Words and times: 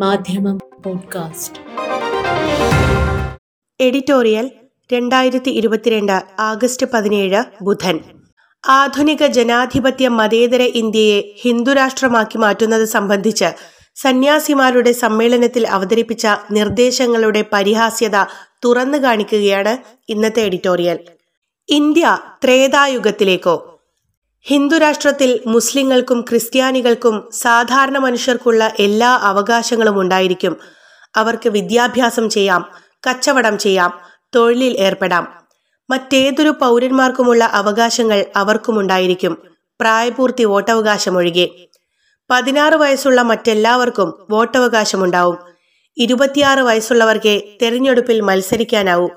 മാധ്യമം 0.00 0.58
podcast. 0.84 1.58
Editorial 3.80 4.50
രണ്ടായിരത്തി 4.92 5.50
ഇരുപത്തിരണ്ട് 5.50 6.22
ആഗസ്റ്റ് 6.38 6.86
പതിനേഴ് 6.94 7.44
ബുധൻ. 7.62 8.00
ആധുനിക 8.68 9.26
ജനാധിപത്യ 9.26 10.08
മതേതര 10.08 10.62
ഇന്ത്യയെ 10.62 11.22
ഹിന്ദുരാഷ്ട്രമാക്കി 11.42 12.38
മാറ്റുന്നത് 12.38 12.84
സംബന്ധിച്ച് 12.84 13.44
സന്യാസിമാരുടെ 13.94 14.92
സമ്മേളനത്തിൽ 14.92 15.68
അവതരിപ്പിച്ച 15.68 16.26
നിർദ്ദേശങ്ങളുടെ 16.50 17.44
പരിഹാസ്യത 17.52 18.16
തുറന്നു 18.64 18.98
കാണിക്കുകയാണ് 18.98 19.78
ഇന്നത്തെ 20.08 20.42
എഡിറ്റോറിയൽ. 20.42 20.98
ഇന്ത്യ 21.68 22.18
ത്രേതായുഗത്തിലേക്കോ 22.44 23.75
ഹിന്ദുരാഷ്ട്രത്തിൽ 24.48 25.40
മുസ്ലിങ്ങൾക്കും 25.46 26.20
ക്രിസ്ത്യാനികൾക്കും 26.20 27.30
സാധാരണ 27.32 27.98
മനുഷ്യർക്കുള്ള 27.98 28.72
എല്ലാ 28.78 29.18
അവകാശങ്ങളും 29.22 30.00
ഉണ്ടായിരിക്കും. 30.00 30.56
അവർക്ക് 31.16 31.48
വിദ്യാഭ്യാസം 31.48 32.30
ചെയ്യാം 32.30 32.70
കച്ചവടം 33.10 33.58
ചെയ്യാം 33.58 34.00
തൊഴിലിൽ 34.34 34.78
ഏർപ്പെടാം. 34.78 35.34
മറ്റേതൊരു 35.90 36.48
പൗരന്മാർക്കുമുള്ള 36.48 37.44
അവകാശങ്ങൾ 37.44 38.24
അവർക്കുമുണ്ടായിരിക്കും. 38.36 39.38
പ്രായപൂർത്തി 39.80 40.44
വോട്ടവകാശം 40.44 41.16
ഒഴികെ 41.16 41.48
പതിനാറ് 42.30 42.74
വയസ്സുള്ള 42.74 43.22
മറ്റെല്ലാവർക്കും 43.22 44.26
വോട്ടവകാശമുണ്ടാവും. 44.30 45.38
ഇരുപത്തിയാറ് 45.96 46.60
വയസ്സുള്ളവർക്ക് 46.60 47.42
തെരഞ്ഞെടുപ്പിൽ 47.62 48.20
മത്സരിക്കാനാവൂ. 48.20 49.08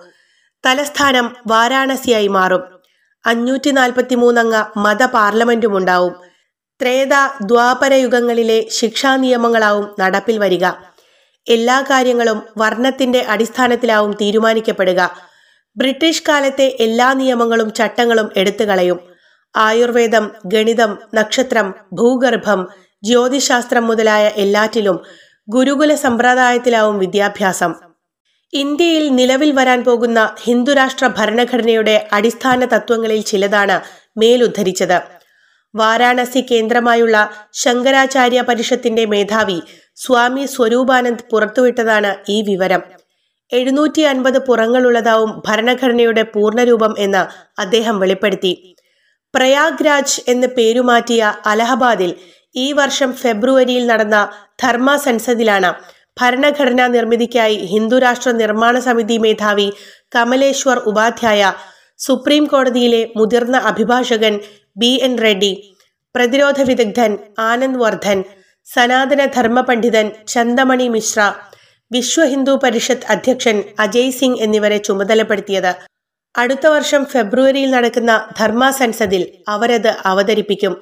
തലസ്ഥാനം 0.66 1.36
വാരാണസിയായി 1.48 2.28
മാറും. 2.28 2.79
അഞ്ഞൂറ്റി 3.32 3.72
നാൽപ്പത്തി 3.72 4.16
മൂന്നംഗ 4.16 4.56
മത 4.78 5.06
പാർലമെന്റും 5.06 5.78
ഉണ്ടാവും 5.78 6.14
ത്രേത 6.82 7.14
ദ്വാപര 7.42 7.94
യുഗങ്ങളിലെ 7.94 8.60
ശിക്ഷാ 8.72 9.16
നിയമങ്ങളാവും 9.16 9.86
നടപ്പിൽ 10.00 10.38
വരിക. 10.38 10.66
എല്ലാ 11.48 11.82
കാര്യങ്ങളും 11.82 12.40
വർണത്തിന്റെ 12.58 13.26
അടിസ്ഥാനത്തിലാവും 13.30 14.12
തീരുമാനിക്കപ്പെടുക. 14.22 15.02
ബ്രിട്ടീഷ് 15.78 16.24
കാലത്തെ 16.30 16.68
എല്ലാ 16.80 17.14
നിയമങ്ങളും 17.14 17.74
ചട്ടങ്ങളും 17.74 18.30
എടുത്തു 18.38 18.64
കളയും. 18.64 19.00
ആയുർവേദം 19.56 20.32
ഗണിതം 20.46 20.98
നക്ഷത്രം 21.14 21.74
ഭൂഗർഭം 21.94 22.68
ജ്യോതിശാസ്ത്രം 23.04 23.88
മുതലായ 23.88 24.26
എല്ലാറ്റിലും 24.44 24.98
ഗുരുകുല 25.50 25.96
സമ്പ്രദായത്തിലാവും 25.96 26.98
വിദ്യാഭ്യാസം. 27.00 27.89
ഇന്ത്യയിൽ 28.54 29.16
നിലവിൽ 29.16 29.52
വരാൻ 29.52 29.84
പോകുന്ന 29.84 30.36
ഹിന്ദുരാഷ്ട്ര 30.44 31.08
ഭരണഘടനയുടെ 31.08 32.08
അടിസ്ഥാന 32.14 32.66
തത്വങ്ങളിൽ 32.66 33.22
ചിലതാണ് 33.22 33.82
മേലുദ്ധരിച്ചത്. 34.20 35.02
വാരാണസി 35.76 36.42
കേന്ദ്രമായുള്ള 36.52 37.32
ശങ്കരാചാര്യ 37.54 38.42
പരിഷത്തിന്റെ 38.42 39.06
മേധാവി 39.06 39.62
സ്വാമി 39.96 40.46
സ്വരൂപാനന്ദ് 40.46 41.24
പുറത്തുവിട്ടതാണ് 41.32 42.16
ഈ 42.30 42.42
വിവരം. 42.42 42.82
എഴുന്നൂറ്റി 43.54 44.02
അൻപത് 44.02 44.40
പുറങ്ങളുള്ളതാവും 44.40 45.44
ഭരണഘടനയുടെ 45.48 46.22
പൂർണരൂപം 46.22 46.96
എന്ന് 47.00 47.24
അദ്ദേഹം 47.62 48.00
വെളിപ്പെടുത്തി. 48.00 48.78
പ്രയാഗ്രാജ് 49.36 50.22
എന്ന് 50.28 50.48
പേരുമാറ്റിയ 50.48 51.34
അലഹബാദിൽ 51.46 52.16
ഈ 52.56 52.72
വർഷം 52.72 53.14
ഫെബ്രുവരിയിൽ 53.14 53.88
നടന്ന 53.88 54.30
ധർമ്മ 54.64 54.96
സൻസദിലാണ് 54.96 55.74
ഭരണഘടനാ 56.18 56.88
നിർമ്മിതിക്കായി 56.88 57.56
ഹിന്ദുരാഷ്ട്ര 57.56 58.32
നിർമ്മാണ 58.32 58.80
സമിതി 58.80 59.18
മേധാവി 59.18 59.68
കമലേശ്വർ 60.16 60.78
ഉപാധ്യായ 60.78 61.54
സുപ്രീം 62.00 62.46
കോടതിയിലെ 62.46 63.02
മുതിർന്ന 63.18 63.58
അഭിഭാഷകൻ 63.58 64.40
ബി 64.78 64.92
എൻ 65.04 65.18
റെഡ്ഡി 65.18 65.54
പ്രതിരോധ 66.16 66.62
വിദഗ്ധൻ 66.62 67.18
ആനന്ദ് 67.40 67.80
വർദ്ധൻ 67.80 68.24
സനാതന 68.68 69.26
ധർമ്മ 69.26 69.62
പണ്ഡിതൻ 69.62 70.12
ചന്ദമണി 70.28 70.88
മിശ്ര 70.88 71.34
വിശ്വ 71.92 72.26
ഹിന്ദു 72.26 72.60
പരിഷത്ത് 72.64 73.08
അധ്യക്ഷൻ 73.10 73.64
അജയ് 73.80 74.12
സിംഗ് 74.12 74.42
എന്നിവരെ 74.42 74.78
ചുമതലപ്പെടുത്തിയത്. 74.78 75.72
അടുത്ത 76.38 76.68
വർഷം 76.68 77.06
ഫെബ്രുവരിയിൽ 77.06 77.72
നടക്കുന്ന 77.72 78.28
ധർമ്മ 78.40 78.70
സെൻസദിൽ 78.70 79.24
അവരത് 79.48 79.92
അവതരിപ്പിക്കും. 80.06 80.74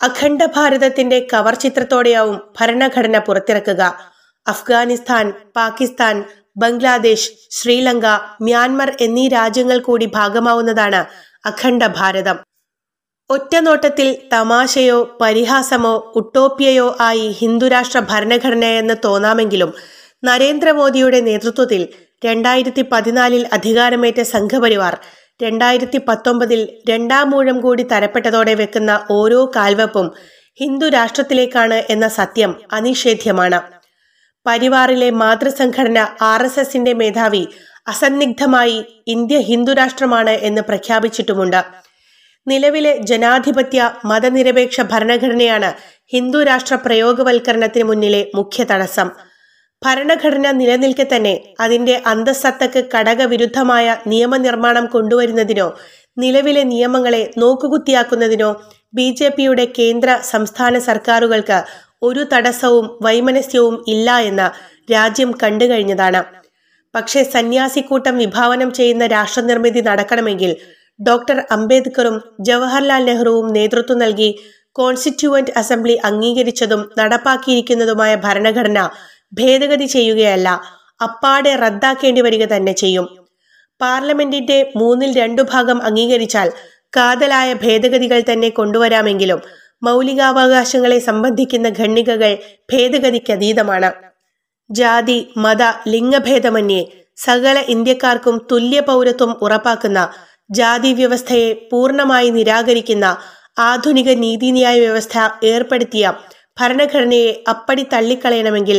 അഖണ്ഡ 0.00 0.42
ഭാരതത്തിന്റെ 0.56 1.26
കവർ 1.32 1.54
ചിത്രത്തോടെയാവും 1.54 2.40
ഭരണഘടന 2.60 3.18
പുറത്തിറക്കുക. 3.18 3.82
അഫ്ഗാനിസ്ഥാൻ 4.48 5.32
പാകിസ്ഥാൻ 5.56 6.24
ബംഗ്ലാദേശ് 6.56 7.30
ശ്രീലങ്ക 7.50 8.06
മ്യാൻമർ 8.42 8.96
എന്നീ 9.00 9.28
രാജ്യങ്ങൾ 9.28 9.78
കൂടി 9.78 10.06
ഭാഗമാവുന്നതാണ് 10.06 11.04
അഖണ്ഡ 11.46 11.86
ഭാരതം. 11.86 12.38
ഒറ്റനോട്ടത്തിൽ 13.30 14.18
തമാശയോ 14.32 15.18
പരിഹാസമോ 15.20 16.12
ഉട്ടോപ്യയോ 16.14 16.96
ആയി 17.00 17.28
ഹിന്ദുരാഷ്ട്ര 17.28 18.00
ഭരണഘടനയെന്ന് 18.00 18.94
തോന്നാമെങ്കിലും 19.04 19.74
നരേന്ദ്രമോദിയുടെ 20.24 21.20
നേതൃത്വത്തിൽ 21.20 21.88
രണ്ടായിരത്തി 22.24 22.82
പതിനാലിൽ 22.92 23.46
അധികാരമേറ്റ 23.52 24.22
സംഘപരിവാർ 24.22 24.96
രണ്ടായിരത്തി 25.42 25.98
പത്തൊമ്പതിൽ 26.08 26.68
രണ്ടാം 26.88 27.30
മൂഴം 27.30 27.60
കൂടി 27.60 27.82
തരപ്പെട്ടതോടെ 27.82 28.54
വെക്കുന്ന 28.54 29.06
ഓരോ 29.10 29.52
കാൽവെപ്പും 29.56 30.10
ഹിന്ദു 30.60 30.88
രാഷ്ട്രത്തിലേക്കാണ് 30.88 31.74
എന്ന 31.74 32.08
സത്യം 32.08 32.56
അനിഷേധ്യമാണ്. 32.72 33.79
പരിവാറിലെ 34.50 35.08
മാതൃസംഘടന 35.10 35.98
ആർ 36.20 36.42
എസ് 36.42 36.60
എസിന്റെ 36.60 36.92
മേധാവി 36.92 37.42
അസന്നിഗ്ധമായി 37.86 38.78
ഇന്ത്യ 39.06 39.36
ഹിന്ദുരാഷ്ട്രമാണ് 39.38 40.30
എന്ന് 40.30 40.62
പ്രഖ്യാപിച്ചിട്ടുമുണ്ട്. 40.62 41.60
നിലവിലെ 42.46 42.92
ജനാധിപത്യ 43.10 43.90
മതനിരപേക്ഷ 44.04 44.80
ഭരണഘടനയാണ് 44.92 45.70
ഹിന്ദുരാഷ്ട്ര 46.12 46.74
പ്രയോഗവൽക്കരണത്തിന് 46.74 47.84
മുന്നിലെ 47.84 48.22
മുഖ്യ 48.34 48.64
തടസ്സം. 48.70 49.10
ഭരണഘടന 49.84 50.46
നിലനിൽക്കെ 50.50 51.06
തന്നെ 51.12 51.34
അതിന്റെ 51.60 52.02
അന്തസ്സത്തക്ക് 52.06 52.80
ഘടകവിരുദ്ധമായ 52.94 53.96
നിയമനിർമ്മാണം 54.06 54.86
കൊണ്ടുവരുന്നതിനോ 54.86 55.68
നിലവിലെ 56.18 56.64
നിയമങ്ങളെ 56.64 57.22
നോക്കുകുത്തിയാക്കുന്നതിനോ 57.38 58.50
ബി 58.94 59.10
ജെ 59.10 59.28
പിയുടെ 59.28 59.64
കേന്ദ്ര 59.78 60.18
സംസ്ഥാന 60.22 60.78
സർക്കാരുകൾക്ക് 60.78 61.58
ഒരു 62.02 62.26
തടസ്സവും 62.32 62.98
വൈമനസ്യവും 63.02 63.84
ഇല്ല 63.88 64.18
എന്ന് 64.18 64.46
രാജ്യം 64.92 65.34
കണ്ടുകഴിഞ്ഞതാണ് 65.42 66.22
പക്ഷേ 66.94 67.22
സന്യാസിക്കൂട്ടം 67.22 68.18
വിഭാവനം 68.18 68.72
ചെയ്യുന്ന 68.72 69.06
രാഷ്ട്രനിർമ്മിതി 69.06 69.80
നടക്കണമെങ്കിൽ 69.80 70.56
ഡോക്ടർ 71.00 71.44
അംബേദ്കറും 71.50 72.20
ജവഹർലാൽ 72.40 73.04
നെഹ്റുവും 73.04 73.52
നേതൃത്വം 73.52 73.98
നൽകി 73.98 74.38
കോൺസ്റ്റിറ്റ്യൂവന്റ് 74.72 75.50
അസംബ്ലി 75.56 76.00
അംഗീകരിച്ചതും 76.04 76.90
നടപ്പാക്കിയിരിക്കുന്നതുമായ 76.98 78.14
ഭരണഘടന 78.14 78.90
ഭേദഗതി 79.32 79.84
ചെയ്യുകയല്ല 79.84 80.48
അപ്പാടെ 81.02 81.56
റദ്ദാക്കേണ്ടി 81.56 82.20
വരിക 82.20 82.44
തന്നെ 82.44 82.72
ചെയ്യും. 82.72 83.06
പാർലമെന്റിന്റെ 83.80 84.72
മൂന്നിൽ 84.76 85.18
രണ്ടു 85.18 85.42
ഭാഗം 85.42 85.82
അംഗീകരിച്ചാൽ 85.82 86.48
കാതലായ 86.96 87.54
ഭേദഗതികൾ 87.54 88.20
തന്നെ 88.32 88.48
കൊണ്ടുവരാമെങ്കിലും 88.48 89.40
മൗലികാവകാശങ്ങളെ 89.82 90.98
സംബന്ധിക്കുന്ന 90.98 91.68
ഖണ്ഡികകൾ 91.68 92.32
ഭേദഗതിക്കതീതമാണ്. 92.72 93.90
ജാതി 94.70 95.18
മത 95.36 95.62
ലിംഗഭേദമന്യേ 95.88 96.82
സകല 97.16 97.58
ഇന്ത്യക്കാർക്കും 97.68 98.36
തുല്യ 98.50 98.80
പൗരത്വം 98.80 99.30
ഉറപ്പാക്കുന്ന 99.42 100.00
ജാതി 100.50 100.92
വ്യവസ്ഥയെ 100.92 101.48
പൂർണമായി 101.70 102.30
നിരാകരിക്കുന്ന 102.30 103.06
ആധുനിക 103.58 104.10
നീതിന്യായ 104.24 104.80
വ്യവസ്ഥ 104.80 105.18
ഏർപ്പെടുത്തിയ 105.44 106.12
ഭരണഘടനയെ 106.60 107.44
അപ്പടി 107.48 107.86
തള്ളിക്കളയണമെങ്കിൽ 107.92 108.78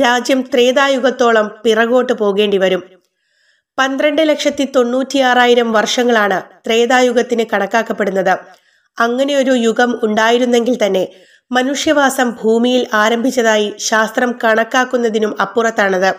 രാജ്യം 0.00 0.40
ത്രേതായുഗത്തോളം 0.42 1.46
പിറകോട്ട് 1.64 2.12
പോകേണ്ടി 2.12 2.58
വരും. 2.58 2.82
പന്ത്രണ്ട് 3.78 4.22
ലക്ഷത്തി 4.28 4.64
തൊണ്ണൂറ്റിയാറായിരം 4.76 5.72
വർഷങ്ങളാണ് 5.72 6.38
ത്രേതായുഗത്തിന് 6.66 7.44
കണക്കാക്കപ്പെടുന്നത്. 7.52 8.34
അങ്ങനെയൊരു 8.98 9.50
യുഗം 9.50 10.00
ഉണ്ടായിരുന്നെങ്കിൽ 10.02 10.86
തന്നെ 10.86 11.08
മനുഷ്യവാസം 11.52 12.36
ഭൂമിയിൽ 12.42 12.86
ആരംഭിച്ചതായി 12.94 13.74
ശാസ്ത്രം 13.78 14.38
കണക്കാക്കുന്നതിനും 14.44 15.40
അപ്പുറത്താണത്. 15.40 16.14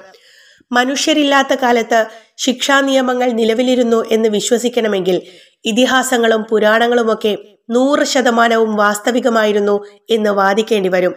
മനുഷ്യരില്ലാത്ത 0.71 1.53
കാലത്ത് 1.53 2.05
ശിക്ഷാ 2.37 2.81
നിയമങ്ങൾ 2.81 3.31
നിലവിലിരുന്നു 3.31 4.05
എന്ന് 4.11 4.29
വിശ്വസിക്കണമെങ്കിൽ 4.29 5.21
ഇതിഹാസങ്ങളും 5.65 6.43
പുരാണങ്ങളുമൊക്കെ 6.43 7.37
നൂറ് 7.69 8.03
ശതമാനവും 8.03 8.75
വാസ്തവികമായിരുന്നു 8.75 9.85
എന്ന് 10.09 10.29
വാദിക്കേണ്ടി 10.29 10.89
വരും. 10.89 11.15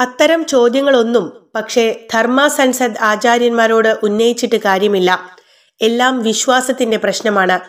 അത്തരം 0.00 0.46
ചോദ്യങ്ങളൊന്നും 0.46 1.50
പക്ഷേ 1.54 2.06
ധർമ്മ 2.14 2.48
സൻസദ് 2.48 3.02
ആചാര്യന്മാരോട് 3.02 3.96
ഉന്നയിച്ചിട്ട് 4.02 4.56
കാര്യമില്ല. 4.56 5.36
എല്ലാം 5.80 6.22
വിശ്വാസത്തിന്റെ 6.22 6.96
പ്രശ്നമാണ്. 6.96 7.60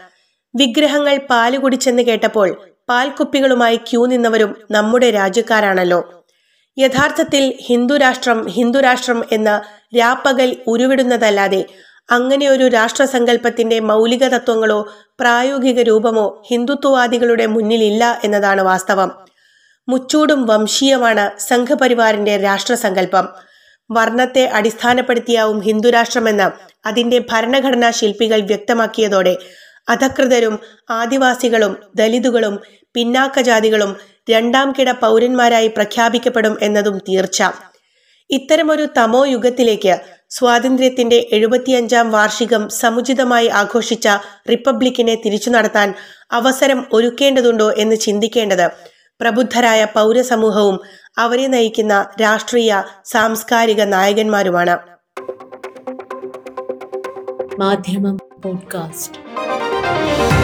വിഗ്രഹങ്ങൾ 0.55 1.17
പാൽ 1.29 1.57
കുടിച്ചെന്ന് 1.57 2.03
കേട്ടപ്പോൾ 2.03 2.72
പാൽക്കുപ്പികളുമായി 2.89 3.75
ക്യൂ 3.75 4.05
നിന്നവരും 4.05 4.57
നമ്മുടെ 4.71 5.11
രാജ്യക്കാരാണല്ലോ. 5.11 6.23
യഥാർത്ഥത്തിൽ 6.77 7.53
ഹിന്ദുരാഷ്ട്രം 7.61 8.47
ഹിന്ദുരാഷ്ട്രം 8.47 9.25
എന്ന 9.31 9.61
രാപ്പകൽ 9.97 10.57
ഉരുവിടുന്നതല്ലാതെ 10.67 11.65
അങ്ങനെ 12.11 12.47
ഒരു 12.47 12.67
രാഷ്ട്രസങ്കല്പത്തിന്റെ 12.67 13.79
മൗലിക 13.79 14.23
തത്വങ്ങളോ 14.27 14.87
പ്രായോഗിക 15.19 15.81
രൂപമോ 15.81 16.43
ഹിന്ദുത്വവാദികളുടെ 16.51 17.45
മുന്നിലില്ല 17.45 18.19
എന്നതാണ് 18.23 18.61
വാസ്തവം. 18.61 19.11
മുച്ചൂടും 19.89 20.45
വംശീയമാണ് 20.45 21.39
സംഘപരിവാറിന്റെ 21.39 22.37
രാഷ്ട്രസങ്കല്പം. 22.37 23.27
വർണത്തെ 23.91 24.45
അടിസ്ഥാനപ്പെടുത്തിയാവും 24.45 25.59
ഹിന്ദുരാഷ്ട്രമെന്ന് 25.59 26.51
അതിന്റെ 26.87 27.19
ഭരണഘടനാ 27.31 27.91
ശില്പികൾ 27.91 28.41
വ്യക്തമാക്കിയതോടെ 28.41 29.37
അധകൃതരും 29.89 30.59
ആദിവാസികളും 30.89 31.77
ദലിതുകളും 31.95 32.59
പിന്നാക്ക 32.93 33.41
ജാതികളും 33.41 33.95
രണ്ടാം 34.29 34.73
കിട 34.79 34.91
പൗരന്മാരായി 34.91 35.67
പ്രഖ്യാപിക്കപ്പെടും 35.67 36.57
എന്നതും 36.61 36.97
തീർച്ച. 36.97 37.43
ഇത്തരമൊരു 38.29 38.87
തമോ 38.97 39.25
യുഗത്തിലേക്ക് 39.25 39.97
സ്വാതന്ത്ര്യത്തിന്റെ 40.29 41.27
എഴുപത്തിയഞ്ചാം 41.31 42.11
വാർഷികം 42.11 42.69
സമുചിതമായി 42.69 43.47
ആഘോഷിച്ച 43.47 44.09
റിപ്പബ്ലിക്കിനെ 44.51 45.15
തിരിച്ചു 45.15 45.49
നടത്താൻ 45.49 45.93
അവസരം 46.31 46.85
ഒരുക്കേണ്ടതുണ്ടോ 46.93 47.73
എന്ന് 47.77 47.95
ചിന്തിക്കേണ്ടത് 47.95 48.71
പ്രബുദ്ധരായ 49.21 49.85
പൗരസമൂഹവും 49.85 50.79
അവരെ 51.17 51.47
നയിക്കുന്ന 51.47 52.09
രാഷ്ട്രീയ 52.21 52.83
സാംസ്കാരിക 53.05 53.81
നായകന്മാരുമാണ്. 53.83 54.77
മാധ്യമം 57.59 58.17
പോഡ്കാസ്റ്റ്. 58.43 59.52
Thank 59.93 60.37
you. 60.37 60.42